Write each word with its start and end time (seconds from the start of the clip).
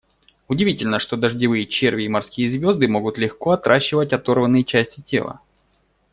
Удивительно, 0.47 0.97
что 0.97 1.15
дождевые 1.15 1.67
черви 1.67 2.05
и 2.05 2.09
морские 2.09 2.49
звезды 2.49 2.87
могут 2.87 3.19
легко 3.19 3.51
отращивать 3.51 4.13
оторванные 4.13 4.63
части 4.63 4.99
тела. 4.99 5.41